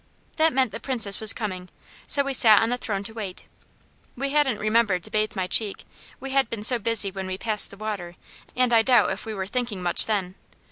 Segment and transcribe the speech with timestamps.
[0.37, 1.69] That meant the Princess was coming,
[2.07, 3.45] so we sat on the throne to wait.
[4.15, 5.83] We hadn't remembered to bathe my cheek,
[6.19, 8.15] we had been so busy when we passed the water,
[8.55, 10.33] and I doubt if we were thinking much then.